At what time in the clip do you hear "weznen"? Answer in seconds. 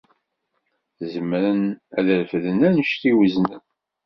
3.17-3.63